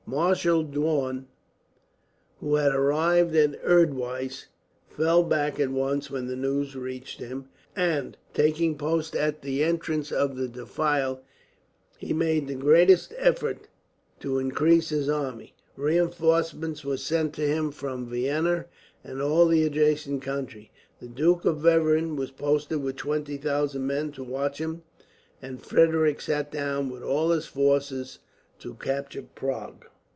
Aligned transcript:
Marshal 0.07 0.63
Daun, 0.63 1.27
who 2.41 2.55
had 2.55 2.75
arrived 2.75 3.33
at 3.33 3.57
Erdwise, 3.63 4.47
fell 4.89 5.23
back 5.23 5.57
at 5.57 5.69
once 5.69 6.09
when 6.11 6.27
the 6.27 6.35
news 6.35 6.75
reached 6.75 7.21
him 7.21 7.47
and, 7.77 8.17
taking 8.33 8.77
post 8.77 9.15
at 9.15 9.41
the 9.41 9.63
entrance 9.63 10.11
of 10.11 10.35
the 10.35 10.49
defile, 10.49 11.21
he 11.97 12.11
made 12.11 12.47
the 12.49 12.55
greatest 12.55 13.13
efforts 13.17 13.69
to 14.19 14.37
increase 14.37 14.89
his 14.89 15.07
army. 15.07 15.53
Reinforcements 15.77 16.83
were 16.83 16.97
sent 16.97 17.31
to 17.35 17.47
him 17.47 17.71
from 17.71 18.09
Vienna 18.09 18.65
and 19.05 19.21
all 19.21 19.45
the 19.47 19.63
adjacent 19.63 20.21
country. 20.23 20.71
The 20.99 21.07
Duke 21.07 21.45
of 21.45 21.61
Bevern 21.63 22.17
was 22.17 22.31
posted 22.31 22.83
with 22.83 22.97
20,000 22.97 23.87
men 23.87 24.11
to 24.13 24.25
watch 24.25 24.57
him; 24.57 24.81
and 25.41 25.63
Frederick 25.63 26.19
sat 26.19 26.51
down, 26.51 26.89
with 26.89 27.01
all 27.03 27.29
his 27.31 27.45
force, 27.45 28.19
to 28.59 28.73
capture 28.75 29.23
Prague. 29.33 29.85